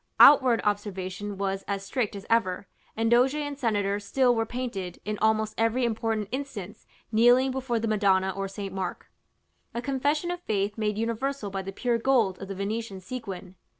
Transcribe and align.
Outward 0.19 0.61
observance 0.63 1.21
was 1.21 1.63
as 1.67 1.85
strict 1.85 2.15
as 2.15 2.25
ever; 2.27 2.65
and 2.97 3.11
doge 3.11 3.35
and 3.35 3.55
senator 3.59 3.99
still 3.99 4.33
were 4.33 4.47
painted, 4.47 4.99
in 5.05 5.19
almost 5.19 5.53
every 5.59 5.85
important 5.85 6.27
instance, 6.31 6.87
kneeling 7.11 7.51
before 7.51 7.77
the 7.79 7.87
Madonna 7.87 8.33
or 8.35 8.47
St. 8.47 8.73
Mark; 8.73 9.11
a 9.75 9.79
confession 9.83 10.31
of 10.31 10.41
faith 10.41 10.75
made 10.75 10.97
universal 10.97 11.51
by 11.51 11.61
the 11.61 11.71
pure 11.71 11.99
gold 11.99 12.41
of 12.41 12.47
the 12.47 12.55
Venetian 12.55 12.99
sequin. 12.99 13.53